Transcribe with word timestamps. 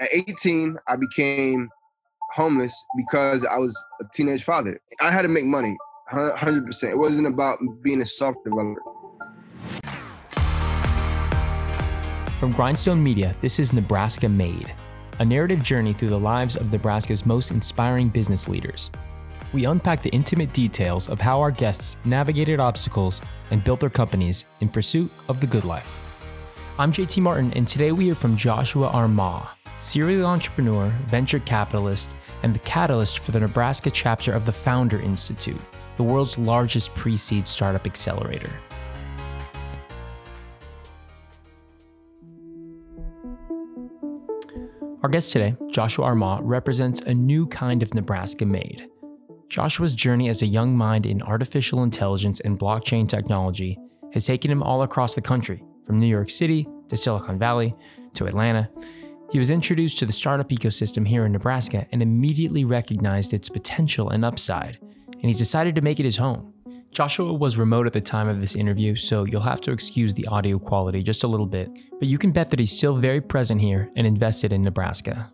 at 0.00 0.08
18, 0.12 0.76
I 0.88 0.96
became 0.96 1.68
homeless 2.32 2.84
because 2.96 3.46
I 3.46 3.58
was 3.58 3.76
a 4.00 4.04
teenage 4.12 4.42
father. 4.42 4.80
I 5.00 5.10
had 5.10 5.22
to 5.22 5.28
make 5.28 5.44
money, 5.44 5.76
100%. 6.12 6.90
It 6.90 6.96
wasn't 6.96 7.26
about 7.26 7.58
being 7.82 8.00
a 8.00 8.04
software 8.04 8.44
developer. 8.44 8.80
From 12.40 12.52
Grindstone 12.52 13.02
Media, 13.02 13.34
this 13.40 13.58
is 13.58 13.72
Nebraska 13.72 14.28
Made, 14.28 14.74
a 15.20 15.24
narrative 15.24 15.62
journey 15.62 15.92
through 15.92 16.10
the 16.10 16.18
lives 16.18 16.56
of 16.56 16.72
Nebraska's 16.72 17.24
most 17.24 17.52
inspiring 17.52 18.08
business 18.08 18.48
leaders. 18.48 18.90
We 19.52 19.66
unpack 19.66 20.02
the 20.02 20.10
intimate 20.10 20.52
details 20.52 21.08
of 21.08 21.20
how 21.20 21.40
our 21.40 21.52
guests 21.52 21.96
navigated 22.04 22.58
obstacles 22.58 23.20
and 23.52 23.62
built 23.62 23.78
their 23.78 23.88
companies 23.88 24.44
in 24.60 24.68
pursuit 24.68 25.10
of 25.28 25.40
the 25.40 25.46
good 25.46 25.64
life. 25.64 26.00
I'm 26.76 26.90
JT 26.90 27.22
Martin, 27.22 27.52
and 27.52 27.68
today 27.68 27.92
we 27.92 28.06
hear 28.06 28.16
from 28.16 28.36
Joshua 28.36 28.90
Armah, 28.90 29.46
serial 29.84 30.26
entrepreneur, 30.26 30.88
venture 31.06 31.40
capitalist, 31.40 32.16
and 32.42 32.54
the 32.54 32.58
catalyst 32.60 33.18
for 33.18 33.32
the 33.32 33.40
Nebraska 33.40 33.90
chapter 33.90 34.32
of 34.32 34.46
the 34.46 34.52
Founder 34.52 34.98
Institute, 35.00 35.60
the 35.96 36.02
world's 36.02 36.38
largest 36.38 36.94
pre 36.94 37.16
seed 37.16 37.46
startup 37.46 37.86
accelerator. 37.86 38.50
Our 45.02 45.10
guest 45.10 45.32
today, 45.32 45.54
Joshua 45.70 46.06
Armah, 46.06 46.40
represents 46.42 47.02
a 47.02 47.12
new 47.12 47.46
kind 47.46 47.82
of 47.82 47.92
Nebraska 47.92 48.46
made. 48.46 48.88
Joshua's 49.50 49.94
journey 49.94 50.30
as 50.30 50.40
a 50.40 50.46
young 50.46 50.74
mind 50.74 51.04
in 51.04 51.20
artificial 51.20 51.82
intelligence 51.82 52.40
and 52.40 52.58
blockchain 52.58 53.06
technology 53.06 53.78
has 54.14 54.24
taken 54.24 54.50
him 54.50 54.62
all 54.62 54.82
across 54.82 55.14
the 55.14 55.20
country, 55.20 55.62
from 55.86 56.00
New 56.00 56.06
York 56.06 56.30
City 56.30 56.66
to 56.88 56.96
Silicon 56.96 57.38
Valley 57.38 57.74
to 58.14 58.24
Atlanta, 58.24 58.70
he 59.34 59.38
was 59.38 59.50
introduced 59.50 59.98
to 59.98 60.06
the 60.06 60.12
startup 60.12 60.50
ecosystem 60.50 61.04
here 61.04 61.26
in 61.26 61.32
Nebraska 61.32 61.88
and 61.90 62.00
immediately 62.00 62.64
recognized 62.64 63.32
its 63.32 63.48
potential 63.48 64.10
and 64.10 64.24
upside, 64.24 64.78
and 65.10 65.24
he's 65.24 65.38
decided 65.38 65.74
to 65.74 65.80
make 65.80 65.98
it 65.98 66.04
his 66.04 66.18
home. 66.18 66.54
Joshua 66.92 67.32
was 67.32 67.58
remote 67.58 67.88
at 67.88 67.92
the 67.92 68.00
time 68.00 68.28
of 68.28 68.40
this 68.40 68.54
interview, 68.54 68.94
so 68.94 69.24
you'll 69.24 69.40
have 69.40 69.60
to 69.62 69.72
excuse 69.72 70.14
the 70.14 70.24
audio 70.28 70.56
quality 70.56 71.02
just 71.02 71.24
a 71.24 71.26
little 71.26 71.48
bit, 71.48 71.68
but 71.98 72.06
you 72.06 72.16
can 72.16 72.30
bet 72.30 72.48
that 72.50 72.60
he's 72.60 72.70
still 72.70 72.94
very 72.94 73.20
present 73.20 73.60
here 73.60 73.90
and 73.96 74.06
invested 74.06 74.52
in 74.52 74.62
Nebraska. 74.62 75.32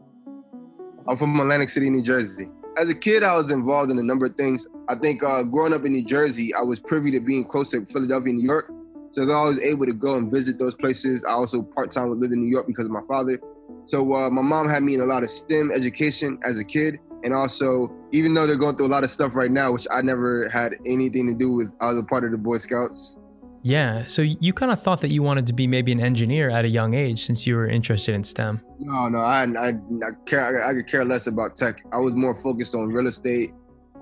I'm 1.06 1.18
from 1.18 1.38
Atlantic 1.38 1.68
City, 1.68 1.90
New 1.90 2.02
Jersey. 2.02 2.48
As 2.78 2.88
a 2.88 2.94
kid, 2.94 3.22
I 3.22 3.36
was 3.36 3.52
involved 3.52 3.90
in 3.90 3.98
a 3.98 4.02
number 4.02 4.24
of 4.24 4.34
things. 4.34 4.66
I 4.88 4.94
think 4.94 5.22
uh, 5.22 5.42
growing 5.42 5.74
up 5.74 5.84
in 5.84 5.92
New 5.92 6.06
Jersey, 6.06 6.54
I 6.54 6.62
was 6.62 6.80
privy 6.80 7.10
to 7.10 7.20
being 7.20 7.44
close 7.44 7.72
to 7.72 7.84
Philadelphia, 7.84 8.32
New 8.32 8.46
York. 8.46 8.72
So 9.10 9.20
I 9.20 9.26
was 9.26 9.34
always 9.34 9.60
able 9.60 9.84
to 9.84 9.92
go 9.92 10.14
and 10.14 10.32
visit 10.32 10.58
those 10.58 10.74
places. 10.74 11.22
I 11.22 11.32
also 11.32 11.60
part-time 11.60 12.18
lived 12.18 12.32
in 12.32 12.40
New 12.40 12.48
York 12.48 12.66
because 12.66 12.86
of 12.86 12.92
my 12.92 13.02
father. 13.06 13.38
So 13.84 14.14
uh, 14.14 14.30
my 14.30 14.42
mom 14.42 14.68
had 14.68 14.82
me 14.82 14.94
in 14.94 15.00
a 15.00 15.06
lot 15.06 15.22
of 15.22 15.30
STEM 15.30 15.70
education 15.72 16.38
as 16.44 16.58
a 16.58 16.64
kid. 16.64 16.98
And 17.22 17.34
also, 17.34 17.92
even 18.12 18.32
though 18.32 18.46
they're 18.46 18.56
going 18.56 18.76
through 18.76 18.86
a 18.86 18.88
lot 18.88 19.04
of 19.04 19.10
stuff 19.10 19.34
right 19.34 19.50
now, 19.50 19.72
which 19.72 19.86
I 19.90 20.00
never 20.00 20.48
had 20.48 20.76
anything 20.86 21.26
to 21.26 21.34
do 21.34 21.52
with, 21.52 21.70
I 21.80 21.86
was 21.86 21.98
a 21.98 22.02
part 22.02 22.24
of 22.24 22.30
the 22.30 22.38
Boy 22.38 22.56
Scouts. 22.56 23.18
Yeah. 23.62 24.06
So 24.06 24.22
you 24.22 24.52
kind 24.52 24.72
of 24.72 24.82
thought 24.82 25.02
that 25.02 25.10
you 25.10 25.22
wanted 25.22 25.46
to 25.48 25.52
be 25.52 25.66
maybe 25.66 25.92
an 25.92 26.00
engineer 26.00 26.48
at 26.48 26.64
a 26.64 26.68
young 26.68 26.94
age 26.94 27.26
since 27.26 27.46
you 27.46 27.56
were 27.56 27.68
interested 27.68 28.14
in 28.14 28.24
STEM. 28.24 28.62
No, 28.78 29.08
no, 29.08 29.18
I, 29.18 29.44
I, 29.44 29.68
I 29.68 30.10
care, 30.24 30.64
I, 30.64 30.70
I 30.70 30.74
could 30.74 30.86
care 30.86 31.04
less 31.04 31.26
about 31.26 31.56
tech. 31.56 31.82
I 31.92 31.98
was 31.98 32.14
more 32.14 32.34
focused 32.34 32.74
on 32.74 32.88
real 32.88 33.06
estate 33.06 33.52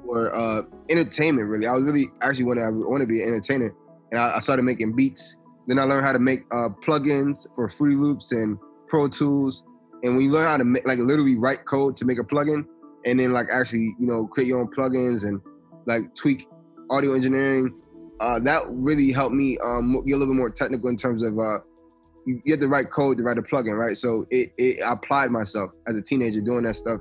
or 0.07 0.35
uh, 0.35 0.63
entertainment. 0.91 1.49
Really, 1.49 1.67
I 1.67 1.73
was 1.73 1.83
really 1.83 2.07
actually 2.23 2.45
want 2.45 2.59
to 2.59 2.71
want 2.71 3.01
to 3.01 3.07
be 3.07 3.23
an 3.23 3.29
entertainer, 3.29 3.75
and 4.11 4.21
I, 4.21 4.37
I, 4.37 4.39
started 4.39 4.63
making 4.63 4.95
beats. 4.95 5.39
Then 5.67 5.79
I 5.79 5.85
learned 5.85 6.07
how 6.07 6.13
to 6.13 6.19
make 6.19 6.45
uh, 6.51 6.71
plugins 6.85 7.47
for 7.55 7.69
Fruity 7.69 7.97
Loops 7.97 8.33
and 8.33 8.59
Pro 8.89 9.09
Tools, 9.09 9.65
and 10.03 10.17
when 10.17 10.25
you 10.25 10.31
learn 10.31 10.47
how 10.47 10.57
to 10.57 10.65
make, 10.65 10.87
like 10.87 10.99
literally 10.99 11.37
write 11.37 11.65
code 11.65 11.97
to 11.99 12.05
make 12.05 12.19
a 12.19 12.25
plugin, 12.25 12.67
and 13.05 13.21
then 13.21 13.33
like 13.33 13.49
actually 13.53 13.95
you 13.99 14.07
know 14.07 14.27
create 14.27 14.47
your 14.47 14.61
own 14.61 14.69
plugins 14.69 15.25
and 15.25 15.41
like 15.87 16.15
tweak 16.15 16.47
audio 16.91 17.15
engineering, 17.15 17.75
uh, 18.21 18.39
that 18.41 18.63
really 18.69 19.13
helped 19.13 19.35
me 19.35 19.59
um, 19.59 20.03
get 20.07 20.15
a 20.15 20.17
little 20.17 20.35
bit 20.35 20.39
more 20.39 20.51
technical 20.51 20.89
in 20.89 20.97
terms 20.97 21.23
of 21.23 21.39
uh, 21.39 21.59
you 22.27 22.41
get 22.45 22.61
the 22.61 22.69
right 22.69 22.91
code 22.91 23.17
to 23.19 23.23
write 23.23 23.39
a 23.39 23.43
plugin, 23.43 23.79
right? 23.79 23.97
So 23.97 24.27
it, 24.31 24.53
it 24.59 24.83
I 24.83 24.93
applied 24.93 25.31
myself 25.31 25.71
as 25.87 25.97
a 25.97 26.03
teenager 26.03 26.41
doing 26.41 26.65
that 26.65 26.77
stuff. 26.77 27.01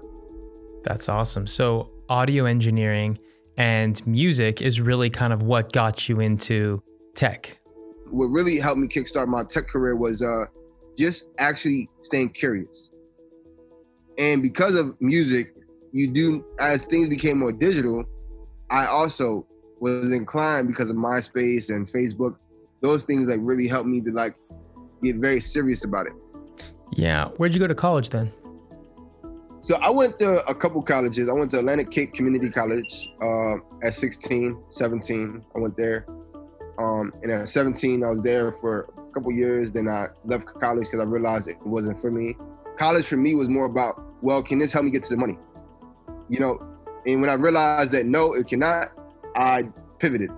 That's 0.83 1.09
awesome. 1.09 1.47
So 1.47 1.91
audio 2.09 2.45
engineering 2.45 3.19
and 3.57 4.05
music 4.07 4.61
is 4.61 4.79
really 4.79 5.09
kind 5.09 5.33
of 5.33 5.41
what 5.41 5.73
got 5.73 6.07
you 6.07 6.19
into 6.19 6.81
tech. 7.15 7.59
What 8.09 8.27
really 8.27 8.57
helped 8.57 8.79
me 8.79 8.87
kickstart 8.87 9.27
my 9.27 9.43
tech 9.43 9.67
career 9.67 9.95
was 9.95 10.21
uh, 10.21 10.45
just 10.97 11.29
actually 11.37 11.89
staying 12.01 12.29
curious. 12.29 12.91
And 14.17 14.41
because 14.41 14.75
of 14.75 14.99
music, 14.99 15.53
you 15.91 16.07
do 16.07 16.45
as 16.59 16.83
things 16.83 17.07
became 17.07 17.39
more 17.39 17.51
digital, 17.51 18.03
I 18.69 18.87
also 18.87 19.45
was 19.79 20.11
inclined 20.11 20.67
because 20.67 20.89
of 20.89 20.95
MySpace 20.95 21.69
and 21.69 21.87
Facebook. 21.87 22.35
Those 22.81 23.03
things 23.03 23.29
like 23.29 23.39
really 23.41 23.67
helped 23.67 23.87
me 23.87 24.01
to 24.01 24.11
like 24.11 24.35
get 25.03 25.17
very 25.17 25.39
serious 25.39 25.85
about 25.85 26.07
it. 26.07 26.13
Yeah. 26.91 27.29
Where'd 27.37 27.53
you 27.53 27.59
go 27.59 27.67
to 27.67 27.75
college 27.75 28.09
then? 28.09 28.31
So 29.61 29.75
I 29.81 29.89
went 29.89 30.17
to 30.19 30.45
a 30.47 30.55
couple 30.55 30.81
colleges. 30.81 31.29
I 31.29 31.33
went 31.33 31.51
to 31.51 31.59
Atlantic 31.59 31.91
Cape 31.91 32.13
Community 32.13 32.49
College 32.49 33.11
uh, 33.21 33.55
at 33.83 33.93
16, 33.93 34.57
17. 34.69 35.45
I 35.55 35.59
went 35.59 35.75
there. 35.75 36.05
Um, 36.79 37.11
and 37.21 37.31
at 37.31 37.49
17, 37.49 38.03
I 38.03 38.09
was 38.09 38.21
there 38.21 38.53
for 38.53 38.93
couple 39.17 39.31
years. 39.31 39.71
Then 39.71 39.89
I 39.89 40.07
left 40.25 40.45
college 40.59 40.85
because 40.85 40.99
I 40.99 41.03
realized 41.03 41.47
it 41.47 41.57
wasn't 41.65 41.99
for 41.99 42.11
me. 42.11 42.35
College 42.77 43.05
for 43.05 43.17
me 43.17 43.35
was 43.35 43.49
more 43.49 43.65
about, 43.65 44.01
well, 44.21 44.43
can 44.43 44.59
this 44.59 44.71
help 44.71 44.85
me 44.85 44.91
get 44.91 45.03
to 45.03 45.09
the 45.09 45.17
money? 45.17 45.37
You 46.29 46.39
know, 46.39 46.61
and 47.05 47.21
when 47.21 47.29
I 47.29 47.33
realized 47.33 47.91
that 47.93 48.05
no, 48.05 48.33
it 48.33 48.47
cannot, 48.47 48.91
I 49.35 49.69
pivoted. 49.99 50.29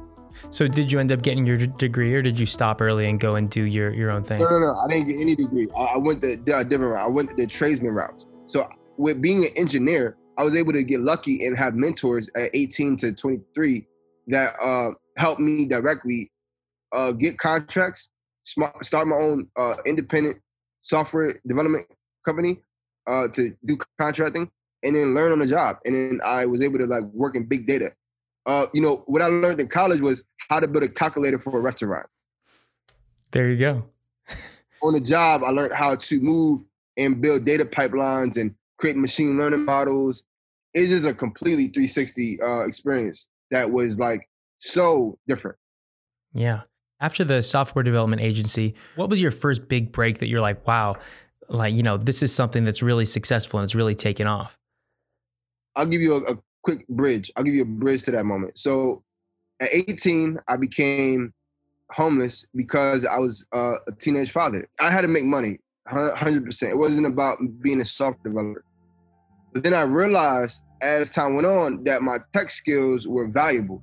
So 0.51 0.68
did 0.68 0.91
you 0.91 1.00
end 1.00 1.12
up 1.12 1.22
getting 1.23 1.45
your 1.45 1.57
degree, 1.57 2.13
or 2.13 2.22
did 2.22 2.39
you 2.39 2.45
stop 2.45 2.81
early 2.81 3.09
and 3.09 3.19
go 3.19 3.35
and 3.35 3.50
do 3.50 3.63
your 3.63 3.91
your 3.91 4.12
own 4.12 4.23
thing? 4.23 4.39
No, 4.39 4.50
no, 4.50 4.59
no. 4.59 4.75
I 4.75 4.88
didn't 4.88 5.07
get 5.07 5.19
any 5.19 5.35
degree. 5.35 5.68
I, 5.75 5.85
I 5.95 5.97
went 5.97 6.22
the, 6.22 6.35
the 6.35 6.63
different 6.63 6.94
route. 6.94 7.06
I 7.06 7.07
went 7.07 7.35
the 7.35 7.47
tradesman 7.47 7.94
route. 7.94 8.25
So 8.45 8.69
with 8.97 9.22
being 9.22 9.44
an 9.45 9.51
engineer, 9.56 10.18
I 10.38 10.44
was 10.44 10.56
able 10.56 10.72
to 10.73 10.84
get 10.84 11.01
lucky 11.01 11.45
and 11.45 11.57
have 11.57 11.73
mentors 11.73 12.29
at 12.35 12.51
18 12.53 12.95
to 12.97 13.12
23 13.12 13.88
that 14.28 14.53
uh, 14.62 14.91
helped 15.18 15.41
me 15.41 15.66
directly 15.66 16.31
uh, 16.91 17.12
get 17.12 17.38
contracts 17.39 18.09
start 18.81 19.07
my 19.07 19.15
own 19.15 19.47
uh, 19.55 19.75
independent 19.85 20.37
software 20.81 21.39
development 21.45 21.85
company 22.25 22.61
uh, 23.07 23.27
to 23.29 23.55
do 23.65 23.77
contracting 23.99 24.49
and 24.83 24.95
then 24.95 25.13
learn 25.13 25.31
on 25.31 25.39
the 25.39 25.47
job. 25.47 25.77
And 25.85 25.95
then 25.95 26.21
I 26.23 26.45
was 26.45 26.61
able 26.61 26.79
to 26.79 26.85
like 26.85 27.03
work 27.05 27.35
in 27.35 27.45
big 27.45 27.67
data. 27.67 27.91
Uh, 28.45 28.67
you 28.73 28.81
know, 28.81 29.03
what 29.07 29.21
I 29.21 29.27
learned 29.27 29.59
in 29.59 29.67
college 29.67 30.01
was 30.01 30.23
how 30.49 30.59
to 30.59 30.67
build 30.67 30.83
a 30.83 30.89
calculator 30.89 31.38
for 31.38 31.57
a 31.57 31.61
restaurant. 31.61 32.07
There 33.31 33.49
you 33.49 33.57
go. 33.57 33.85
on 34.83 34.93
the 34.93 34.99
job, 34.99 35.43
I 35.43 35.51
learned 35.51 35.73
how 35.73 35.95
to 35.95 36.21
move 36.21 36.61
and 36.97 37.21
build 37.21 37.45
data 37.45 37.65
pipelines 37.65 38.38
and 38.38 38.55
create 38.77 38.97
machine 38.97 39.38
learning 39.38 39.65
models. 39.65 40.23
It's 40.73 40.89
just 40.89 41.07
a 41.07 41.13
completely 41.13 41.67
360 41.67 42.41
uh, 42.41 42.61
experience 42.61 43.29
that 43.51 43.71
was 43.71 43.99
like 43.99 44.27
so 44.57 45.17
different. 45.27 45.57
Yeah. 46.33 46.61
After 47.01 47.23
the 47.23 47.41
software 47.41 47.83
development 47.83 48.21
agency, 48.21 48.75
what 48.95 49.09
was 49.09 49.21
your 49.21 49.31
first 49.31 49.67
big 49.69 49.91
break 49.91 50.19
that 50.19 50.27
you're 50.27 50.41
like, 50.41 50.67
wow, 50.67 50.97
like, 51.47 51.73
you 51.73 51.81
know, 51.81 51.97
this 51.97 52.21
is 52.21 52.33
something 52.33 52.65
that's 52.65 52.81
really 52.81 53.05
successful 53.05 53.59
and 53.59 53.65
it's 53.65 53.75
really 53.75 53.95
taken 53.95 54.27
off? 54.27 54.57
I'll 55.75 55.85
give 55.85 56.01
you 56.01 56.15
a, 56.15 56.33
a 56.33 56.38
quick 56.61 56.85
bridge. 56.89 57.31
I'll 57.35 57.43
give 57.43 57.53
you 57.53 57.61
a 57.61 57.65
bridge 57.65 58.03
to 58.03 58.11
that 58.11 58.25
moment. 58.25 58.57
So 58.57 59.03
at 59.61 59.69
18, 59.71 60.39
I 60.47 60.57
became 60.57 61.33
homeless 61.91 62.45
because 62.53 63.05
I 63.05 63.17
was 63.17 63.45
uh, 63.53 63.75
a 63.88 63.91
teenage 63.93 64.31
father. 64.31 64.67
I 64.79 64.91
had 64.91 65.01
to 65.01 65.07
make 65.07 65.23
money, 65.23 65.59
100%. 65.91 66.69
It 66.69 66.77
wasn't 66.77 67.07
about 67.07 67.39
being 67.61 67.79
a 67.79 67.85
software 67.85 68.31
developer. 68.31 68.65
But 69.53 69.63
then 69.63 69.74
I 69.74 69.83
realized 69.83 70.62
as 70.81 71.09
time 71.09 71.35
went 71.35 71.47
on 71.47 71.83
that 71.85 72.01
my 72.01 72.19
tech 72.33 72.50
skills 72.50 73.07
were 73.07 73.27
valuable 73.27 73.81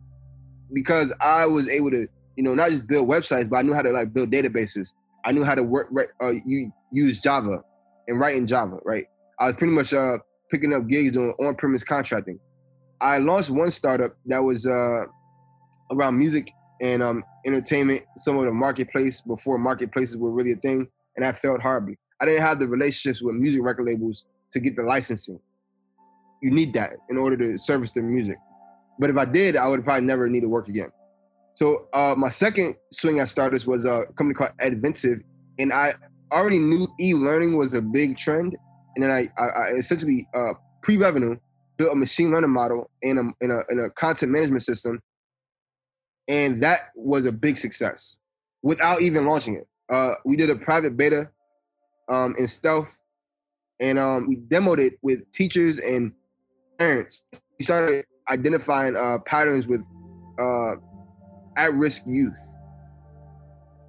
because 0.72 1.12
I 1.20 1.46
was 1.46 1.68
able 1.68 1.90
to 1.90 2.06
you 2.36 2.42
know, 2.42 2.54
not 2.54 2.70
just 2.70 2.86
build 2.86 3.08
websites, 3.08 3.48
but 3.48 3.56
I 3.56 3.62
knew 3.62 3.74
how 3.74 3.82
to 3.82 3.90
like 3.90 4.12
build 4.12 4.30
databases. 4.30 4.92
I 5.24 5.32
knew 5.32 5.44
how 5.44 5.54
to 5.54 5.62
work, 5.62 5.88
uh, 6.20 6.32
you 6.44 6.72
use 6.92 7.20
Java 7.20 7.64
and 8.06 8.20
write 8.20 8.36
in 8.36 8.46
Java, 8.46 8.78
right? 8.84 9.06
I 9.40 9.46
was 9.46 9.56
pretty 9.56 9.72
much 9.72 9.92
uh, 9.92 10.18
picking 10.50 10.72
up 10.72 10.86
gigs 10.86 11.12
doing 11.12 11.34
on-premise 11.40 11.82
contracting. 11.82 12.38
I 13.00 13.18
launched 13.18 13.50
one 13.50 13.70
startup 13.70 14.16
that 14.26 14.38
was 14.38 14.66
uh, 14.66 15.04
around 15.90 16.18
music 16.18 16.50
and 16.80 17.02
um, 17.02 17.24
entertainment, 17.46 18.02
some 18.16 18.36
of 18.38 18.44
the 18.44 18.52
marketplace 18.52 19.20
before 19.20 19.58
marketplaces 19.58 20.16
were 20.16 20.30
really 20.30 20.52
a 20.52 20.56
thing, 20.56 20.88
and 21.16 21.24
I 21.24 21.32
failed 21.32 21.62
horribly. 21.62 21.98
I 22.20 22.26
didn't 22.26 22.42
have 22.42 22.58
the 22.58 22.68
relationships 22.68 23.22
with 23.22 23.34
music 23.36 23.62
record 23.62 23.86
labels 23.86 24.26
to 24.52 24.60
get 24.60 24.76
the 24.76 24.82
licensing. 24.82 25.40
You 26.42 26.50
need 26.50 26.74
that 26.74 26.94
in 27.08 27.16
order 27.16 27.36
to 27.36 27.58
service 27.58 27.92
the 27.92 28.02
music. 28.02 28.36
But 28.98 29.10
if 29.10 29.16
I 29.16 29.24
did, 29.24 29.56
I 29.56 29.68
would 29.68 29.84
probably 29.84 30.06
never 30.06 30.28
need 30.28 30.40
to 30.40 30.48
work 30.48 30.68
again. 30.68 30.90
So 31.56 31.88
uh, 31.94 32.14
my 32.18 32.28
second 32.28 32.76
swing 32.92 33.18
at 33.18 33.30
startups 33.30 33.66
was 33.66 33.86
a 33.86 34.04
company 34.14 34.34
called 34.34 34.52
Adventive, 34.60 35.22
and 35.58 35.72
I 35.72 35.94
already 36.30 36.58
knew 36.58 36.86
e-learning 37.00 37.56
was 37.56 37.72
a 37.72 37.80
big 37.80 38.18
trend, 38.18 38.54
and 38.94 39.02
then 39.02 39.10
I, 39.10 39.24
I, 39.38 39.46
I 39.46 39.68
essentially 39.70 40.28
uh, 40.34 40.52
pre-revenue 40.82 41.36
built 41.78 41.92
a 41.92 41.96
machine 41.96 42.30
learning 42.30 42.50
model 42.50 42.90
and 43.02 43.18
a, 43.18 43.44
in 43.44 43.50
a, 43.50 43.84
a 43.84 43.90
content 43.90 44.32
management 44.32 44.64
system, 44.64 45.00
and 46.28 46.62
that 46.62 46.90
was 46.94 47.24
a 47.24 47.32
big 47.32 47.56
success 47.56 48.20
without 48.62 49.00
even 49.00 49.24
launching 49.24 49.54
it. 49.54 49.66
Uh, 49.88 50.12
we 50.26 50.36
did 50.36 50.50
a 50.50 50.56
private 50.56 50.94
beta 50.94 51.30
um, 52.10 52.34
in 52.38 52.46
stealth, 52.48 52.98
and 53.80 53.98
um, 53.98 54.28
we 54.28 54.36
demoed 54.36 54.78
it 54.78 54.98
with 55.00 55.30
teachers 55.32 55.78
and 55.78 56.12
parents. 56.78 57.24
We 57.58 57.64
started 57.64 58.04
identifying 58.28 58.94
uh, 58.94 59.20
patterns 59.20 59.66
with 59.66 59.86
uh, 60.38 60.74
at-risk 61.56 62.02
youth. 62.06 62.38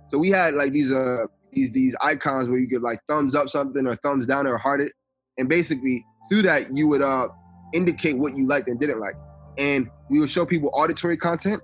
So 0.09 0.17
we 0.17 0.29
had 0.29 0.53
like 0.53 0.71
these 0.71 0.91
uh 0.91 1.25
these 1.51 1.71
these 1.71 1.95
icons 2.01 2.47
where 2.47 2.59
you 2.59 2.67
could 2.67 2.81
like 2.81 2.99
thumbs 3.07 3.35
up 3.35 3.49
something 3.49 3.85
or 3.85 3.95
thumbs 3.97 4.25
down 4.25 4.47
or 4.47 4.57
heart 4.57 4.81
it, 4.81 4.91
and 5.37 5.49
basically 5.49 6.05
through 6.29 6.43
that 6.43 6.75
you 6.75 6.87
would 6.87 7.01
uh 7.01 7.27
indicate 7.73 8.17
what 8.17 8.35
you 8.35 8.47
liked 8.47 8.67
and 8.69 8.79
didn't 8.79 8.99
like, 8.99 9.15
and 9.57 9.89
we 10.09 10.19
would 10.19 10.29
show 10.29 10.45
people 10.45 10.69
auditory 10.73 11.17
content, 11.17 11.61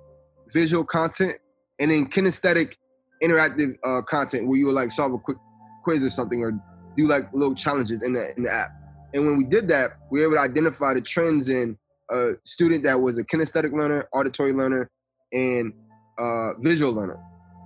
visual 0.52 0.84
content, 0.84 1.36
and 1.80 1.92
then 1.92 2.06
kinesthetic 2.10 2.76
interactive 3.24 3.78
uh, 3.86 4.02
content 4.02 4.48
where 4.48 4.58
you 4.58 4.66
would 4.66 4.76
like 4.76 4.92
solve 4.92 5.14
a 5.14 5.18
quick 5.18 5.38
quiz 5.84 6.04
or 6.04 6.10
something 6.10 6.44
or 6.44 6.52
do 6.98 7.08
like 7.08 7.32
little 7.34 7.56
challenges 7.56 8.04
in 8.04 8.14
the 8.14 8.34
in 8.36 8.44
the 8.44 8.54
app. 8.54 8.70
And 9.14 9.26
when 9.26 9.38
we 9.38 9.46
did 9.46 9.68
that, 9.70 9.92
we 10.12 10.20
were 10.20 10.26
able 10.26 10.36
to 10.36 10.42
identify 10.42 10.94
the 10.94 11.02
trends 11.02 11.48
in 11.48 11.78
a 12.10 12.32
student 12.44 12.84
that 12.84 13.00
was 13.00 13.18
a 13.18 13.24
kinesthetic 13.24 13.72
learner, 13.72 14.08
auditory 14.12 14.54
learner, 14.54 14.90
and 15.32 15.72
uh, 16.18 16.54
visual 16.60 16.94
learner. 16.94 17.20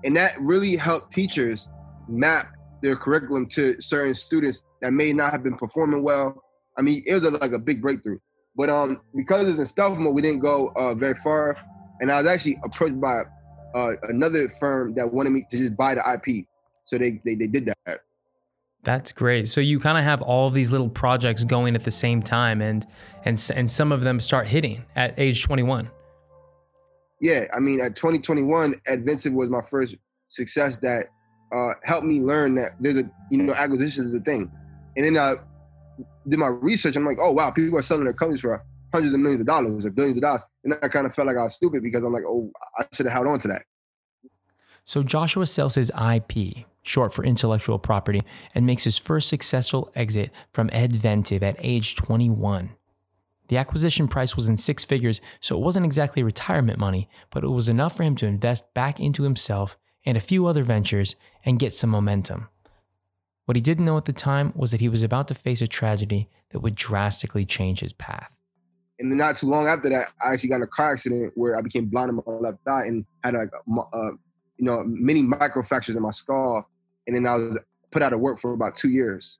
And 0.04 0.16
that 0.16 0.40
really 0.40 0.76
helped 0.76 1.12
teachers 1.12 1.70
map 2.08 2.48
their 2.82 2.96
curriculum 2.96 3.48
to 3.48 3.80
certain 3.82 4.14
students 4.14 4.64
that 4.82 4.92
may 4.92 5.12
not 5.14 5.32
have 5.32 5.44
been 5.44 5.58
performing 5.58 6.04
well. 6.04 6.44
I 6.78 6.82
mean, 6.82 7.02
it 7.06 7.14
was 7.14 7.26
a, 7.26 7.32
like 7.32 7.52
a 7.52 7.60
big 7.60 7.82
breakthrough. 7.82 8.20
But 8.56 8.70
um, 8.70 9.02
because 9.16 9.48
it's 9.48 9.60
in 9.60 9.66
stealth 9.66 9.98
mode, 9.98 10.16
we 10.16 10.22
didn't 10.22 10.40
go 10.40 10.72
uh, 10.76 10.94
very 10.94 11.16
far. 11.16 11.58
And 12.00 12.12
I 12.12 12.18
was 12.20 12.28
actually 12.28 12.58
approached 12.64 13.00
by 13.00 13.24
uh, 13.74 13.92
another 14.04 14.50
firm 14.50 14.94
that 14.96 15.12
wanted 15.12 15.32
me 15.32 15.44
to 15.50 15.58
just 15.58 15.76
buy 15.76 15.96
the 15.96 16.02
IP. 16.14 16.46
So 16.84 16.98
they, 16.98 17.22
they, 17.26 17.36
they 17.36 17.48
did 17.48 17.66
that. 17.66 18.02
That's 18.84 19.12
great. 19.12 19.48
So 19.50 19.60
you 19.60 19.80
kind 19.80 19.98
of 19.98 20.04
have 20.04 20.22
all 20.22 20.48
of 20.48 20.54
these 20.54 20.72
little 20.72 20.90
projects 20.90 21.44
going 21.44 21.76
at 21.76 21.84
the 21.84 21.92
same 21.92 22.22
time, 22.22 22.62
and 22.62 22.86
and 23.26 23.52
and 23.54 23.70
some 23.70 23.92
of 23.92 24.00
them 24.02 24.20
start 24.22 24.48
hitting 24.48 24.86
at 24.96 25.14
age 25.18 25.44
21. 25.44 25.92
Yeah, 27.19 27.46
I 27.56 27.60
mean, 27.60 27.81
at 27.81 27.96
2021, 27.96 28.75
Adventive 28.88 29.34
was 29.34 29.50
my 29.50 29.62
first 29.62 29.96
success 30.28 30.78
that 30.78 31.08
uh, 31.52 31.69
helped 31.84 32.06
me 32.06 32.19
learn 32.19 32.56
that 32.56 32.72
there's 32.80 32.98
a 32.98 33.10
you 33.31 33.42
know 33.42 33.54
acquisitions 33.54 34.08
is 34.08 34.14
a 34.14 34.19
thing, 34.19 34.52
and 34.96 35.06
then 35.06 35.18
I 35.18 35.36
did 36.28 36.40
my 36.40 36.48
research. 36.48 36.96
I'm 36.96 37.06
like, 37.06 37.18
oh 37.19 37.31
wow, 37.31 37.52
people 37.52 37.80
are 37.80 37.81
selling 37.81 38.04
their 38.04 38.14
companies 38.14 38.42
for 38.42 38.64
hundreds 38.94 39.14
of 39.14 39.19
millions 39.19 39.42
of 39.42 39.48
dollars 39.48 39.86
or 39.86 39.90
billions 39.90 40.18
of 40.18 40.22
dollars, 40.22 40.44
and 40.64 40.78
I 40.81 40.88
kind 40.88 41.08
of 41.08 41.16
felt 41.16 41.28
like 41.28 41.38
I 41.38 41.44
was 41.44 41.54
stupid 41.54 41.84
because 41.84 42.04
I'm 42.04 42.14
like, 42.14 42.24
oh, 42.25 42.52
I 42.78 42.86
should 42.94 43.06
have 43.06 43.14
held 43.14 43.28
on 43.28 43.40
to 43.40 43.48
that. 43.50 43.63
So 44.84 45.04
Joshua 45.04 45.48
sells 45.48 45.75
his 45.75 45.92
IP, 45.92 46.66
short 46.81 47.13
for 47.13 47.25
intellectual 47.25 47.80
property, 47.80 48.22
and 48.56 48.66
makes 48.66 48.84
his 48.86 48.98
first 48.98 49.28
successful 49.28 49.92
exit 49.96 50.31
from 50.52 50.70
Adventive 50.70 51.44
at 51.44 51.56
age 51.60 51.96
21. 51.96 52.72
The 53.48 53.58
acquisition 53.58 54.08
price 54.08 54.36
was 54.36 54.48
in 54.48 54.58
six 54.58 54.84
figures, 54.84 55.22
so 55.40 55.56
it 55.58 55.64
wasn't 55.64 55.86
exactly 55.86 56.24
retirement 56.24 56.80
money, 56.80 57.10
but 57.30 57.44
it 57.44 57.50
was 57.50 57.70
enough 57.70 57.96
for 57.96 58.04
him 58.04 58.16
to 58.18 58.26
invest 58.26 58.74
back 58.74 59.00
into 59.00 59.24
himself 59.24 59.78
and 60.06 60.18
a 60.18 60.22
few 60.22 60.46
other 60.46 60.64
ventures 60.64 61.16
and 61.46 61.60
get 61.60 61.74
some 61.74 61.90
momentum. 61.90 62.50
What 63.46 63.56
he 63.56 63.62
didn't 63.62 63.86
know 63.86 63.98
at 63.98 64.06
the 64.06 64.14
time 64.14 64.52
was 64.56 64.72
that 64.72 64.82
he 64.82 64.90
was 64.90 65.04
about 65.04 65.30
to 65.30 65.36
face 65.36 65.62
a 65.62 65.68
tragedy 65.68 66.30
that 66.50 66.60
would 66.60 66.76
drastically 66.76 67.46
change 67.46 67.80
his 67.80 67.94
path. 67.94 68.30
And 69.00 69.10
not 69.12 69.38
too 69.38 69.48
long 69.48 69.68
after 69.68 69.90
that, 69.90 70.08
I 70.22 70.34
actually 70.34 70.50
got 70.50 70.58
in 70.58 70.64
a 70.64 70.68
car 70.68 70.92
accident 70.92 71.32
where 71.36 71.58
I 71.58 71.62
became 71.62 71.86
blind 71.86 72.10
in 72.10 72.16
my 72.16 72.34
left 72.34 72.60
eye 72.68 72.86
and 72.88 73.06
had 73.24 73.36
like, 73.36 73.50
uh, 73.54 74.12
you 74.58 74.66
know, 74.66 74.84
many 74.86 75.24
microfractures 75.24 75.96
in 75.96 76.02
my 76.02 76.12
skull. 76.12 76.70
And 77.06 77.16
then 77.16 77.26
I 77.26 77.36
was 77.36 77.60
put 77.92 78.02
out 78.02 78.12
of 78.12 78.20
work 78.20 78.40
for 78.40 78.54
about 78.54 78.76
two 78.76 78.90
years. 78.90 79.40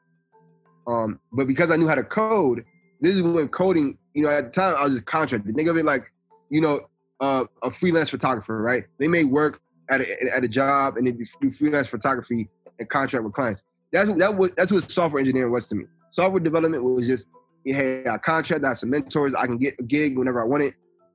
Um, 0.86 1.20
but 1.34 1.48
because 1.48 1.72
I 1.72 1.76
knew 1.76 1.88
how 1.88 1.96
to 1.96 2.04
code, 2.04 2.64
this 3.02 3.16
is 3.16 3.24
when 3.24 3.48
coding, 3.50 3.98
you 4.14 4.24
know, 4.24 4.30
at 4.30 4.46
the 4.46 4.50
time 4.50 4.76
I 4.78 4.84
was 4.84 4.94
just 4.94 5.06
contracted. 5.06 5.56
Think 5.56 5.70
of 5.70 5.78
it 5.78 5.86
like, 5.86 6.12
you 6.50 6.62
know, 6.62 6.82
uh, 7.20 7.46
a 7.64 7.72
freelance 7.72 8.10
photographer, 8.10 8.62
right? 8.62 8.86
They 9.00 9.08
may 9.08 9.24
work 9.24 9.62
at 9.90 10.02
a, 10.02 10.36
at 10.36 10.44
a 10.44 10.48
job 10.48 10.98
and 10.98 11.08
then 11.08 11.18
do 11.18 11.50
freelance 11.50 11.88
photography 11.88 12.50
and 12.80 12.90
contract 12.90 13.24
with 13.24 13.34
clients. 13.34 13.64
That's 13.92 14.14
that 14.16 14.36
was 14.36 14.52
that's 14.58 14.72
what 14.72 14.90
software 14.90 15.20
engineering 15.20 15.52
was 15.52 15.68
to 15.70 15.76
me. 15.76 15.86
Software 16.12 16.40
development 16.40 16.84
was 16.84 17.08
just, 17.08 17.30
hey, 17.64 18.06
I 18.06 18.18
contract, 18.18 18.64
I 18.64 18.70
have 18.70 18.78
some 18.78 18.90
mentors, 18.90 19.34
I 19.34 19.46
can 19.46 19.58
get 19.58 19.76
a 19.80 19.84
gig 19.84 20.18
whenever 20.18 20.42
I 20.42 20.46
want 20.46 20.64
it. 20.64 20.74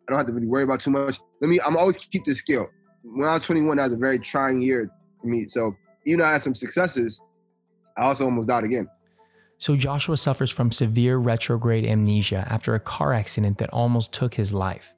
I 0.08 0.12
don't 0.12 0.18
have 0.18 0.26
to 0.26 0.32
really 0.32 0.48
worry 0.48 0.64
about 0.64 0.80
too 0.80 0.90
much. 0.90 1.20
Let 1.40 1.48
me, 1.48 1.60
I'm 1.64 1.76
always 1.76 1.96
keep 1.98 2.24
this 2.24 2.38
skill. 2.38 2.68
When 3.02 3.28
I 3.28 3.34
was 3.34 3.42
21, 3.42 3.76
that 3.76 3.84
was 3.84 3.92
a 3.92 3.96
very 3.96 4.18
trying 4.18 4.60
year 4.60 4.90
for 5.20 5.26
me. 5.26 5.46
So 5.48 5.74
even 6.06 6.20
though 6.20 6.26
I 6.26 6.32
had 6.32 6.42
some 6.42 6.54
successes, 6.54 7.20
I 7.96 8.02
also 8.02 8.24
almost 8.24 8.48
died 8.48 8.64
again. 8.64 8.88
So 9.62 9.76
Joshua 9.76 10.16
suffers 10.16 10.50
from 10.50 10.72
severe 10.72 11.18
retrograde 11.18 11.86
amnesia 11.86 12.44
after 12.50 12.74
a 12.74 12.80
car 12.80 13.12
accident 13.12 13.58
that 13.58 13.72
almost 13.72 14.12
took 14.12 14.34
his 14.34 14.52
life. 14.52 14.92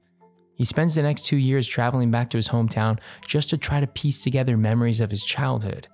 He 0.55 0.64
spends 0.64 0.94
the 0.94 1.02
next 1.02 1.26
two 1.26 1.37
years 1.37 1.69
traveling 1.69 2.11
back 2.11 2.31
to 2.31 2.38
his 2.38 2.49
hometown 2.49 2.99
just 3.28 3.50
to 3.50 3.58
try 3.58 3.81
to 3.81 3.87
piece 3.87 4.22
together 4.22 4.56
memories 4.56 5.00
of 5.00 5.11
his 5.11 5.22
childhood. 5.22 5.88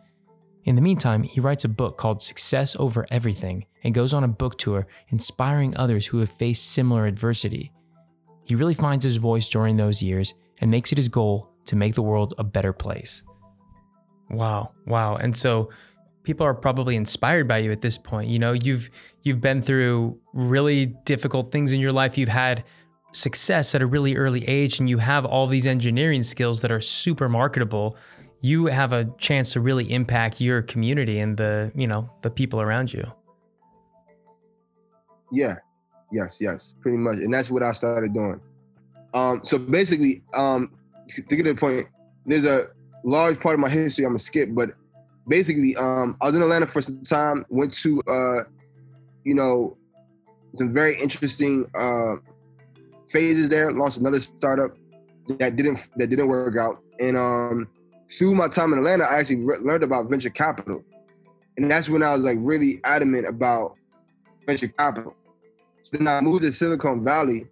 In 0.63 0.77
the 0.77 0.83
meantime, 0.83 1.25
he 1.25 1.41
writes 1.41 1.65
a 1.65 1.69
book 1.69 1.99
called 1.99 2.23
Success 2.23 2.77
Over 2.79 3.07
Everything 3.11 3.67
and 3.83 3.93
goes 3.93 4.15
on 4.15 4.23
a 4.23 4.29
book 4.29 4.57
tour 4.57 4.87
inspiring 5.09 5.77
others 5.77 6.07
who 6.07 6.21
have 6.21 6.31
faced 6.31 6.71
similar 6.71 7.07
adversity. 7.07 7.73
He 8.45 8.55
really 8.55 8.75
finds 8.75 9.03
his 9.03 9.17
voice 9.17 9.49
during 9.49 9.79
those 9.79 10.01
years 10.01 10.33
and 10.61 10.71
makes 10.71 10.93
it 10.93 10.99
his 10.99 11.09
goal 11.09 11.51
to 11.65 11.75
make 11.75 11.97
the 11.97 12.03
world 12.03 12.35
a 12.39 12.45
better 12.45 12.73
place. 12.73 13.25
Wow, 14.31 14.75
wow. 14.87 15.17
And 15.17 15.37
so 15.37 15.71
people 16.31 16.47
are 16.47 16.55
probably 16.55 16.95
inspired 16.95 17.49
by 17.49 17.59
you 17.59 17.73
at 17.73 17.81
this 17.81 17.99
point. 17.99 18.31
You 18.31 18.39
know, 18.39 18.53
you've 18.53 18.89
you've 19.25 19.41
been 19.41 19.61
through 19.61 20.17
really 20.33 20.87
difficult 21.05 21.51
things 21.51 21.73
in 21.73 21.81
your 21.81 21.91
life. 21.91 22.17
You've 22.17 22.29
had 22.29 22.63
success 23.11 23.75
at 23.75 23.83
a 23.83 23.87
really 23.87 24.15
early 24.15 24.47
age 24.47 24.79
and 24.79 24.89
you 24.89 24.99
have 24.99 25.25
all 25.25 25.49
these 25.49 25.67
engineering 25.67 26.23
skills 26.23 26.61
that 26.61 26.71
are 26.71 26.81
super 26.81 27.29
marketable. 27.29 27.97
You 28.43 28.67
have 28.67 28.93
a 28.93 29.13
chance 29.19 29.53
to 29.55 29.61
really 29.61 29.93
impact 29.93 30.41
your 30.41 30.63
community 30.63 31.19
and 31.19 31.37
the, 31.37 31.73
you 31.75 31.89
know, 31.89 32.09
the 32.23 32.31
people 32.31 32.61
around 32.61 32.93
you. 32.93 33.05
Yeah. 35.33 35.57
Yes, 36.13 36.41
yes, 36.41 36.75
pretty 36.81 36.99
much. 36.99 37.17
And 37.17 37.35
that's 37.35 37.51
what 37.51 37.65
I 37.65 37.73
started 37.73 38.15
doing. 38.15 38.41
Um, 39.15 39.41
so 39.43 39.59
basically, 39.59 40.23
um, 40.35 40.71
to 41.09 41.23
get 41.23 41.43
to 41.43 41.53
the 41.53 41.57
point, 41.57 41.89
there's 42.25 42.45
a 42.45 42.69
large 43.03 43.41
part 43.41 43.55
of 43.55 43.61
my 43.61 43.69
history 43.69 44.05
I'm 44.05 44.11
gonna 44.11 44.21
skip, 44.21 44.51
but 44.53 44.77
basically, 45.27 45.77
um, 45.77 46.17
I 46.21 46.27
was 46.27 46.37
in 46.37 46.43
Atlanta 46.43 46.67
for 46.67 46.81
some 46.83 47.03
time. 47.03 47.45
Went 47.49 47.75
to, 47.79 48.03
uh, 48.07 48.43
you 49.25 49.35
know, 49.35 49.77
some 50.55 50.73
very 50.73 50.99
interesting 51.01 51.67
uh, 51.75 52.17
phases 53.09 53.49
there. 53.49 53.73
Launched 53.73 53.99
another 53.99 54.21
startup 54.21 54.77
that 55.39 55.57
didn't 55.57 55.89
that 55.97 56.09
didn't 56.09 56.29
work 56.29 56.57
out. 56.57 56.83
And 56.99 57.17
um, 57.17 57.69
through 58.11 58.35
my 58.35 58.49
time 58.49 58.73
in 58.73 58.79
Atlanta, 58.79 59.05
I 59.05 59.19
actually 59.19 59.45
re- 59.45 59.59
learned 59.63 59.85
about 59.85 60.11
venture 60.11 60.31
capital, 60.31 60.83
and 61.57 61.71
that's 61.71 61.89
when 61.89 62.03
I 62.03 62.15
was 62.15 62.25
like 62.25 62.39
really 62.41 62.81
adamant 62.85 63.29
about 63.29 63.75
venture 64.47 64.69
capital. 64.69 65.15
So 65.83 65.97
then 65.97 66.09
I 66.09 66.21
moved 66.21 66.43
to 66.43 66.53
Silicon 66.53 67.05
Valley 67.05 67.47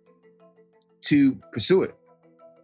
to 1.02 1.34
pursue 1.52 1.82
it. 1.82 1.94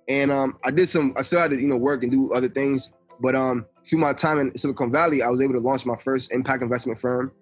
And 0.08 0.30
um, 0.30 0.58
I 0.64 0.70
did 0.70 0.88
some. 0.88 1.14
I 1.16 1.22
still 1.22 1.40
had 1.40 1.50
to 1.50 1.60
you 1.60 1.68
know 1.68 1.76
work 1.76 2.02
and 2.02 2.12
do 2.12 2.32
other 2.32 2.48
things, 2.48 2.92
but 3.20 3.34
um, 3.34 3.66
through 3.84 3.98
my 3.98 4.12
time 4.12 4.38
in 4.38 4.56
Silicon 4.56 4.90
Valley, 4.90 5.22
I 5.22 5.28
was 5.28 5.40
able 5.40 5.54
to 5.54 5.60
launch 5.60 5.86
my 5.86 5.96
first 5.96 6.32
impact 6.32 6.62
investment 6.62 7.00
firm, 7.00 7.32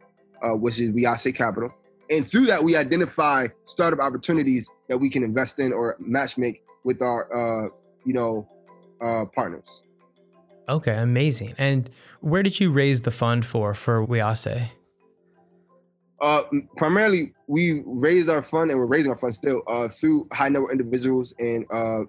uh, 0.43 0.55
which 0.55 0.81
is 0.81 0.91
Wiase 0.91 1.35
Capital. 1.35 1.73
And 2.11 2.26
through 2.26 2.47
that, 2.47 2.62
we 2.62 2.76
identify 2.76 3.49
startup 3.64 4.00
opportunities 4.00 4.69
that 4.88 4.99
we 4.99 5.09
can 5.09 5.23
invest 5.23 5.59
in 5.59 5.73
or 5.73 5.97
match 5.99 6.37
make 6.37 6.62
with 6.85 7.00
our, 7.00 7.33
uh, 7.33 7.69
you 8.05 8.12
know, 8.12 8.49
uh, 9.00 9.25
partners. 9.35 9.83
Okay, 10.69 10.97
amazing. 10.97 11.55
And 11.59 11.91
where 12.21 12.43
did 12.43 12.61
you 12.61 12.71
raise 12.71 13.02
the 13.02 13.11
fund 13.11 13.45
for 13.45 13.75
for 13.75 14.07
Wiase? 14.07 14.69
Uh, 16.21 16.43
primarily, 16.76 17.35
we 17.49 17.83
raised 17.85 18.31
our 18.31 18.43
fund, 18.43 18.71
and 18.71 18.79
we're 18.79 18.87
raising 18.87 19.11
our 19.11 19.19
fund 19.19 19.35
still 19.35 19.62
uh, 19.67 19.88
through 19.88 20.29
high 20.33 20.49
net 20.49 20.62
worth 20.62 20.71
individuals 20.71 21.35
and 21.41 21.67
uh, 21.71 22.02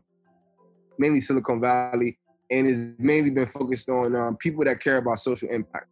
mainly 0.99 1.19
Silicon 1.19 1.59
Valley 1.59 2.19
and 2.51 2.67
it's 2.67 2.99
mainly 2.99 3.31
been 3.31 3.47
focused 3.47 3.89
on 3.89 4.15
um, 4.15 4.37
people 4.37 4.63
that 4.65 4.79
care 4.79 4.97
about 4.97 5.19
social 5.19 5.49
impact. 5.49 5.87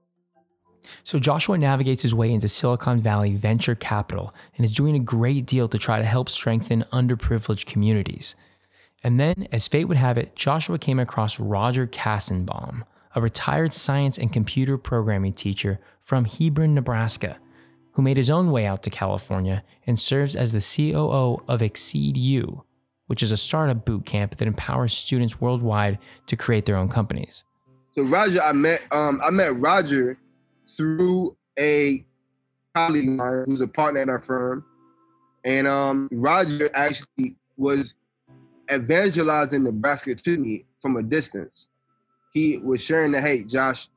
So 1.03 1.20
Joshua 1.20 1.58
navigates 1.58 2.01
his 2.01 2.15
way 2.15 2.31
into 2.31 2.48
Silicon 2.48 3.01
Valley 3.01 3.36
venture 3.36 3.75
capital 3.75 4.34
and 4.55 4.65
is 4.65 4.74
doing 4.74 4.96
a 4.96 5.00
great 5.00 5.46
deal 5.46 5.67
to 5.67 5.77
try 5.77 6.00
to 6.00 6.05
help 6.05 6.29
strengthen 6.29 6.84
underprivileged 6.91 7.65
communities. 7.65 8.36
And 9.03 9.20
then, 9.20 9.48
as 9.51 9.67
fate 9.67 9.86
would 9.86 9.98
have 9.98 10.17
it, 10.17 10.36
Joshua 10.36 10.77
came 10.77 11.00
across 11.00 11.39
Roger 11.39 11.88
Kassenbaum, 11.88 12.84
a 13.15 13.22
retired 13.22 13.74
science 13.74 14.17
and 14.17 14.31
computer 14.31 14.77
programming 14.77 15.34
teacher 15.34 15.79
from 16.01 16.25
Hebron, 16.25 16.74
Nebraska. 16.74 17.38
who 17.93 18.01
made 18.01 18.15
his 18.15 18.29
own 18.29 18.51
way 18.51 18.65
out 18.65 18.81
to 18.84 18.89
California 18.89 19.63
and 19.86 20.00
serves 20.00 20.34
as 20.34 20.53
the 20.53 20.62
COO 20.62 21.43
of 21.48 21.62
Exceed 21.62 22.15
U, 22.15 22.63
which 23.11 23.21
is 23.21 23.33
a 23.33 23.35
startup 23.35 23.83
boot 23.83 24.05
camp 24.05 24.37
that 24.37 24.47
empowers 24.47 24.93
students 24.93 25.41
worldwide 25.41 25.99
to 26.27 26.37
create 26.37 26.63
their 26.63 26.77
own 26.77 26.87
companies. 26.87 27.43
So 27.93 28.03
Roger, 28.03 28.41
I 28.41 28.53
met 28.53 28.83
um, 28.93 29.19
I 29.21 29.29
met 29.31 29.59
Roger 29.59 30.17
through 30.65 31.35
a 31.59 32.05
colleague 32.73 33.09
of 33.09 33.15
mine 33.15 33.43
who's 33.47 33.59
a 33.59 33.67
partner 33.67 33.99
at 33.99 34.07
our 34.07 34.21
firm, 34.21 34.63
and 35.43 35.67
um, 35.67 36.07
Roger 36.09 36.69
actually 36.73 37.35
was 37.57 37.95
evangelizing 38.71 39.65
Nebraska 39.65 40.15
to 40.15 40.37
me 40.37 40.63
from 40.81 40.95
a 40.95 41.03
distance. 41.03 41.67
He 42.33 42.59
was 42.59 42.81
sharing 42.81 43.11
that, 43.11 43.23
hey, 43.23 43.43
Josh, 43.43 43.89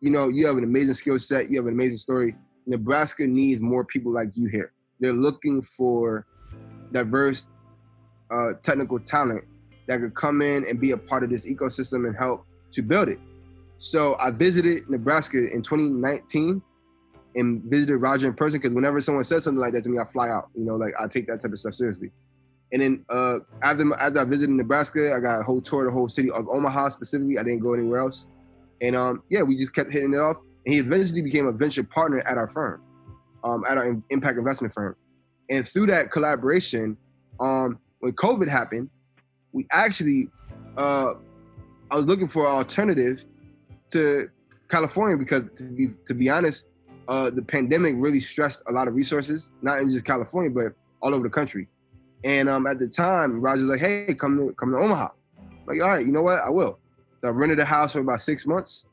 you 0.00 0.10
know, 0.10 0.28
you 0.28 0.46
have 0.46 0.56
an 0.56 0.62
amazing 0.62 0.94
skill 0.94 1.18
set, 1.18 1.50
you 1.50 1.56
have 1.56 1.66
an 1.66 1.74
amazing 1.74 1.98
story. 1.98 2.36
Nebraska 2.64 3.26
needs 3.26 3.60
more 3.60 3.84
people 3.84 4.12
like 4.12 4.36
you 4.36 4.46
here. 4.46 4.70
They're 5.00 5.12
looking 5.12 5.62
for 5.62 6.28
diverse 6.92 7.48
uh, 8.32 8.54
technical 8.62 8.98
talent 8.98 9.44
that 9.86 10.00
could 10.00 10.14
come 10.14 10.42
in 10.42 10.66
and 10.68 10.80
be 10.80 10.92
a 10.92 10.96
part 10.96 11.22
of 11.22 11.30
this 11.30 11.46
ecosystem 11.46 12.06
and 12.06 12.16
help 12.16 12.46
to 12.72 12.82
build 12.82 13.08
it. 13.08 13.18
So 13.78 14.16
I 14.20 14.30
visited 14.30 14.88
Nebraska 14.88 15.38
in 15.38 15.62
2019 15.62 16.62
and 17.34 17.62
visited 17.64 17.98
Roger 17.98 18.28
in 18.28 18.34
person 18.34 18.60
because 18.60 18.74
whenever 18.74 19.00
someone 19.00 19.24
says 19.24 19.44
something 19.44 19.60
like 19.60 19.72
that 19.72 19.84
to 19.84 19.90
me, 19.90 19.98
I 19.98 20.04
fly 20.12 20.28
out. 20.28 20.50
You 20.54 20.64
know, 20.64 20.76
like 20.76 20.94
I 21.00 21.08
take 21.08 21.26
that 21.26 21.40
type 21.40 21.52
of 21.52 21.58
stuff 21.58 21.74
seriously. 21.74 22.10
And 22.72 22.80
then 22.80 23.04
uh, 23.10 23.40
after 23.62 23.84
after 23.94 24.20
I 24.20 24.24
visited 24.24 24.54
Nebraska, 24.54 25.14
I 25.14 25.20
got 25.20 25.40
a 25.40 25.42
whole 25.42 25.60
tour 25.60 25.80
of 25.80 25.86
the 25.88 25.92
whole 25.92 26.08
city 26.08 26.30
of 26.30 26.48
Omaha 26.48 26.88
specifically. 26.88 27.38
I 27.38 27.42
didn't 27.42 27.60
go 27.60 27.74
anywhere 27.74 28.00
else. 28.00 28.28
And 28.80 28.96
um, 28.96 29.22
yeah, 29.28 29.42
we 29.42 29.56
just 29.56 29.74
kept 29.74 29.92
hitting 29.92 30.14
it 30.14 30.20
off. 30.20 30.38
And 30.64 30.74
he 30.74 30.78
eventually 30.80 31.22
became 31.22 31.46
a 31.46 31.52
venture 31.52 31.84
partner 31.84 32.20
at 32.20 32.38
our 32.38 32.48
firm, 32.48 32.82
um, 33.44 33.64
at 33.68 33.78
our 33.78 34.00
impact 34.10 34.38
investment 34.38 34.72
firm. 34.72 34.96
And 35.50 35.66
through 35.66 35.86
that 35.86 36.10
collaboration, 36.10 36.96
um, 37.40 37.78
when 38.02 38.12
COVID 38.14 38.48
happened, 38.48 38.90
we 39.52 39.64
actually, 39.70 40.28
uh, 40.76 41.14
I 41.88 41.96
was 41.96 42.04
looking 42.04 42.26
for 42.26 42.46
an 42.46 42.52
alternative 42.52 43.24
to 43.90 44.28
California 44.68 45.16
because 45.16 45.44
to 45.56 45.64
be, 45.64 45.90
to 46.06 46.14
be 46.14 46.28
honest, 46.28 46.66
uh, 47.06 47.30
the 47.30 47.42
pandemic 47.42 47.94
really 47.96 48.18
stressed 48.18 48.64
a 48.66 48.72
lot 48.72 48.88
of 48.88 48.96
resources, 48.96 49.52
not 49.62 49.78
in 49.78 49.88
just 49.88 50.04
California, 50.04 50.50
but 50.50 50.74
all 51.00 51.14
over 51.14 51.22
the 51.22 51.30
country. 51.30 51.68
And 52.24 52.48
um, 52.48 52.66
at 52.66 52.80
the 52.80 52.88
time, 52.88 53.40
Roger's 53.40 53.68
like, 53.68 53.80
"Hey, 53.80 54.14
come 54.14 54.36
to 54.38 54.52
come 54.54 54.72
to 54.72 54.78
Omaha." 54.78 55.08
I'm 55.40 55.66
like, 55.66 55.82
all 55.82 55.90
right, 55.90 56.04
you 56.06 56.12
know 56.12 56.22
what? 56.22 56.38
I 56.40 56.50
will. 56.50 56.78
So 57.20 57.28
I 57.28 57.30
rented 57.30 57.58
a 57.58 57.64
house 57.64 57.92
for 57.92 58.00
about 58.00 58.20
six 58.20 58.46
months, 58.46 58.86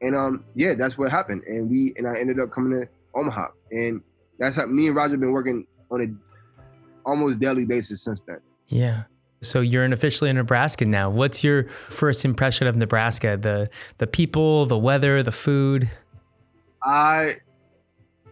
and 0.00 0.16
um, 0.16 0.44
yeah, 0.54 0.74
that's 0.74 0.96
what 0.96 1.10
happened. 1.10 1.44
And 1.44 1.70
we 1.70 1.92
and 1.96 2.06
I 2.08 2.18
ended 2.18 2.40
up 2.40 2.50
coming 2.50 2.80
to 2.80 2.88
Omaha, 3.14 3.48
and 3.70 4.02
that's 4.38 4.56
how 4.56 4.66
me 4.66 4.86
and 4.86 4.96
Roger 4.96 5.12
have 5.12 5.20
been 5.20 5.32
working 5.32 5.66
on 5.90 6.02
a 6.02 7.08
almost 7.08 7.40
daily 7.40 7.66
basis 7.66 8.02
since 8.02 8.22
then. 8.22 8.40
Yeah. 8.70 9.04
So 9.42 9.60
you're 9.60 9.84
an 9.84 9.92
officially 9.92 10.30
a 10.30 10.34
Nebraska 10.34 10.84
now. 10.84 11.10
What's 11.10 11.42
your 11.42 11.64
first 11.64 12.24
impression 12.24 12.66
of 12.66 12.76
Nebraska? 12.76 13.36
The 13.36 13.68
the 13.98 14.06
people, 14.06 14.66
the 14.66 14.78
weather, 14.78 15.22
the 15.22 15.32
food. 15.32 15.90
I 16.82 17.36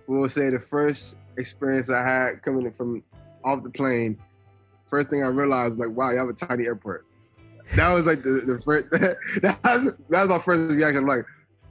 will 0.07 0.28
say 0.28 0.50
the 0.50 0.61
first 0.61 1.18
experience 1.37 1.90
I 1.90 2.02
had 2.02 2.42
coming 2.42 2.71
from 2.73 3.02
off 3.45 3.62
the 3.62 3.71
plane, 3.71 4.18
first 4.87 5.11
thing 5.11 5.23
I 5.23 5.28
realized 5.28 5.78
was 5.78 5.88
like, 5.88 5.97
wow, 5.97 6.11
you 6.11 6.18
have 6.18 6.28
a 6.28 6.33
tiny 6.33 6.66
airport. 6.66 7.07
That 7.75 7.92
was 7.92 8.07
like 8.07 8.23
the, 8.23 8.42
the 8.47 8.61
first 8.61 8.90
that 9.42 9.95
was 10.11 10.28
my 10.28 10.38
first 10.38 10.71
reaction. 10.73 10.99
I'm 10.99 11.07
like, 11.07 11.25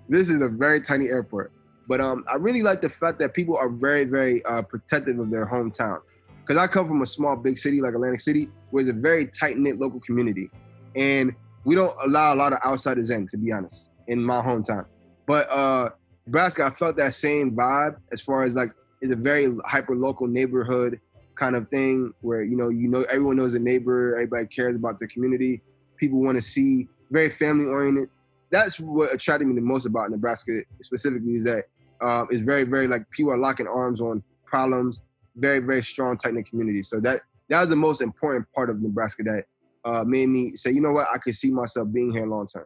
this 0.09 0.29
is 0.29 0.41
a 0.41 0.50
very 0.50 0.81
tiny 0.81 1.09
airport. 1.09 1.51
But 1.88 2.01
um, 2.01 2.25
I 2.31 2.36
really 2.36 2.63
like 2.63 2.81
the 2.81 2.89
fact 2.89 3.19
that 3.19 3.33
people 3.33 3.55
are 3.55 3.69
very, 3.69 4.03
very 4.03 4.43
uh, 4.45 4.62
protective 4.62 5.19
of 5.19 5.31
their 5.31 5.45
hometown. 5.45 6.01
Because 6.48 6.63
I 6.63 6.68
come 6.68 6.88
from 6.88 7.01
a 7.01 7.06
small, 7.06 7.36
big 7.36 7.58
city 7.58 7.82
like 7.82 7.94
Atlantic 7.94 8.22
City, 8.22 8.50
where 8.72 8.80
it's 8.80 8.89
a 8.89 8.94
very 8.94 9.25
tight 9.25 9.58
knit 9.58 9.80
local 9.80 10.00
community, 10.00 10.50
and 10.96 11.36
we 11.66 11.75
don't 11.75 11.94
allow 12.06 12.34
a 12.34 12.38
lot 12.38 12.54
of 12.54 12.60
outsiders 12.66 13.10
in, 13.10 13.27
to 13.27 13.38
be 13.38 13.51
honest, 13.51 13.92
in 14.08 14.24
my 14.24 14.42
hometown. 14.42 14.86
But 15.25 15.50
uh, 15.51 15.89
Nebraska, 16.25 16.66
I 16.66 16.70
felt 16.70 16.96
that 16.98 17.13
same 17.13 17.51
vibe 17.51 17.98
as 18.13 18.22
far 18.22 18.44
as 18.44 18.54
like 18.54 18.72
it's 19.01 19.12
a 19.12 19.18
very 19.18 19.50
hyper 19.66 19.94
local 19.94 20.25
neighborhood 20.27 21.01
kind 21.36 21.56
of 21.56 21.68
thing 21.70 22.13
where 22.22 22.44
you 22.44 22.56
know 22.56 22.70
you 22.70 22.88
know 22.88 23.01
everyone 23.10 23.36
knows 23.36 23.54
a 23.54 23.60
neighbor, 23.60 24.16
everybody 24.16 24.48
cares 24.48 24.77
about 24.77 25.00
the 25.00 25.08
community. 25.08 25.62
People 25.98 26.22
want 26.22 26.38
to 26.38 26.42
see 26.42 26.88
very 27.12 27.30
family 27.30 27.66
oriented. 27.66 28.10
That's 28.51 28.80
what 28.80 29.13
attracted 29.13 29.50
me 29.50 29.56
the 29.56 29.62
most 29.62 29.86
about 29.86 30.10
Nebraska 30.12 30.62
specifically 30.80 31.36
is 31.36 31.44
that 31.44 31.66
uh, 32.00 32.25
it's 32.30 32.39
very 32.39 32.63
very 32.63 32.88
like 32.88 33.10
people 33.12 33.34
are 33.34 33.38
locking 33.38 33.68
arms 33.68 34.00
on 34.00 34.24
problems. 34.46 35.04
Very 35.38 35.60
very 35.60 35.84
strong 35.84 36.17
tight 36.17 36.34
knit 36.34 36.50
community. 36.50 36.82
So 36.82 37.00
that 37.01 37.22
that 37.50 37.62
was 37.62 37.70
the 37.70 37.75
most 37.75 38.01
important 38.01 38.46
part 38.53 38.70
of 38.70 38.82
Nebraska 38.82 39.24
that 39.24 39.46
uh, 39.86 40.03
made 40.03 40.27
me 40.27 40.56
say, 40.56 40.72
you 40.72 40.82
know 40.82 40.91
what, 40.91 41.08
I 41.13 41.17
could 41.17 41.36
see 41.36 41.51
myself 41.51 41.91
being 41.91 42.12
here 42.12 42.25
long 42.25 42.48
term. 42.48 42.65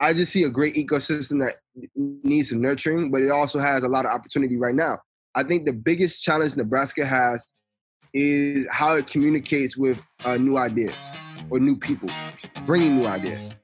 I 0.00 0.12
just 0.12 0.32
see 0.32 0.42
a 0.42 0.50
great 0.50 0.74
ecosystem 0.74 1.40
that 1.44 1.54
needs 1.94 2.50
some 2.50 2.60
nurturing, 2.60 3.12
but 3.12 3.22
it 3.22 3.30
also 3.30 3.60
has 3.60 3.84
a 3.84 3.88
lot 3.88 4.04
of 4.04 4.10
opportunity 4.10 4.56
right 4.56 4.74
now. 4.74 4.98
I 5.36 5.44
think 5.44 5.64
the 5.64 5.72
biggest 5.72 6.22
challenge 6.22 6.56
Nebraska 6.56 7.04
has 7.04 7.54
is 8.12 8.66
how 8.70 8.96
it 8.96 9.06
communicates 9.06 9.76
with 9.76 10.02
uh, 10.24 10.36
new 10.36 10.56
ideas 10.56 11.16
or 11.50 11.60
new 11.60 11.76
people, 11.76 12.10
bringing 12.66 12.96
new 12.96 13.06
ideas. 13.06 13.54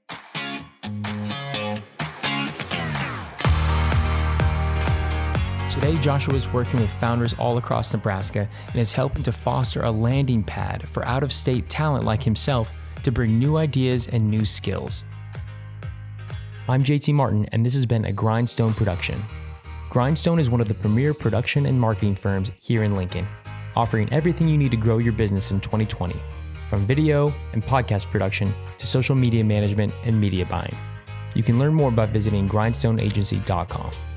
Today, 5.81 5.97
Joshua 5.99 6.35
is 6.35 6.53
working 6.53 6.81
with 6.81 6.91
founders 6.95 7.35
all 7.35 7.57
across 7.57 7.93
Nebraska 7.93 8.49
and 8.67 8.75
is 8.75 8.93
helping 8.93 9.23
to 9.23 9.31
foster 9.31 9.83
a 9.83 9.91
landing 9.93 10.43
pad 10.43 10.89
for 10.89 11.07
out 11.07 11.23
of 11.23 11.33
state 11.33 11.69
talent 11.69 12.03
like 12.03 12.21
himself 12.21 12.73
to 13.05 13.13
bring 13.13 13.39
new 13.39 13.59
ideas 13.59 14.09
and 14.09 14.29
new 14.29 14.45
skills. 14.45 15.05
I'm 16.67 16.83
JT 16.83 17.15
Martin, 17.15 17.47
and 17.53 17.65
this 17.65 17.75
has 17.75 17.87
been 17.87 18.07
a 18.07 18.13
Grindstone 18.13 18.73
production. 18.73 19.21
Grindstone 19.89 20.41
is 20.41 20.51
one 20.51 20.61
of 20.61 20.67
the 20.67 20.75
premier 20.75 21.15
production 21.15 21.65
and 21.65 21.81
marketing 21.81 22.17
firms 22.17 22.51
here 22.59 22.83
in 22.83 22.97
Lincoln, 22.97 23.25
offering 23.77 24.13
everything 24.13 24.49
you 24.49 24.59
need 24.59 24.73
to 24.73 24.77
grow 24.77 24.99
your 24.99 25.13
business 25.13 25.53
in 25.53 25.61
2020, 25.61 26.13
from 26.69 26.85
video 26.87 27.33
and 27.53 27.63
podcast 27.63 28.07
production 28.07 28.53
to 28.79 28.85
social 28.85 29.15
media 29.15 29.45
management 29.45 29.95
and 30.05 30.21
media 30.21 30.45
buying. 30.47 30.75
You 31.37 31.45
can 31.45 31.57
learn 31.57 31.73
more 31.73 31.93
by 31.93 32.07
visiting 32.07 32.49
grindstoneagency.com. 32.49 34.08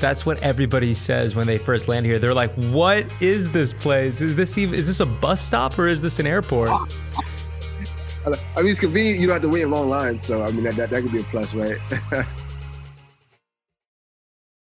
That's 0.00 0.24
what 0.24 0.42
everybody 0.42 0.94
says 0.94 1.34
when 1.34 1.46
they 1.46 1.58
first 1.58 1.88
land 1.88 2.06
here. 2.06 2.18
They're 2.18 2.34
like, 2.34 2.52
"What 2.54 3.06
is 3.20 3.50
this 3.50 3.72
place? 3.72 4.20
Is 4.20 4.34
this 4.34 4.56
even, 4.58 4.74
is 4.74 4.86
this 4.86 5.00
a 5.00 5.06
bus 5.06 5.40
stop 5.42 5.78
or 5.78 5.86
is 5.86 6.02
this 6.02 6.18
an 6.18 6.26
airport?" 6.26 6.70
I 8.26 8.28
mean, 8.62 8.70
it's 8.70 8.80
convenient. 8.80 9.18
You 9.18 9.26
don't 9.26 9.34
have 9.34 9.42
to 9.42 9.48
wait 9.48 9.62
in 9.62 9.70
long 9.70 9.88
lines. 9.88 10.24
So, 10.24 10.42
I 10.42 10.50
mean, 10.50 10.64
that, 10.64 10.74
that, 10.74 10.90
that 10.90 11.02
could 11.02 11.12
be 11.12 11.20
a 11.20 11.22
plus, 11.22 11.54
right? 11.54 11.78